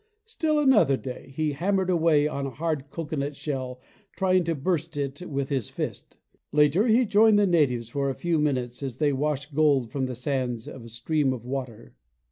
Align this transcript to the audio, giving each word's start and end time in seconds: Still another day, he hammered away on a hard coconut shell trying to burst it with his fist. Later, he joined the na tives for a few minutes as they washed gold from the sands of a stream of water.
Still 0.25 0.57
another 0.57 0.97
day, 0.97 1.31
he 1.35 1.51
hammered 1.51 1.91
away 1.91 2.27
on 2.27 2.47
a 2.47 2.49
hard 2.49 2.89
coconut 2.89 3.35
shell 3.35 3.79
trying 4.17 4.43
to 4.45 4.55
burst 4.55 4.97
it 4.97 5.21
with 5.29 5.49
his 5.49 5.69
fist. 5.69 6.17
Later, 6.51 6.87
he 6.87 7.05
joined 7.05 7.37
the 7.37 7.45
na 7.45 7.67
tives 7.67 7.91
for 7.91 8.09
a 8.09 8.15
few 8.15 8.39
minutes 8.39 8.81
as 8.81 8.97
they 8.97 9.13
washed 9.13 9.53
gold 9.53 9.91
from 9.91 10.07
the 10.07 10.15
sands 10.15 10.67
of 10.67 10.83
a 10.85 10.89
stream 10.89 11.33
of 11.33 11.45
water. 11.45 11.93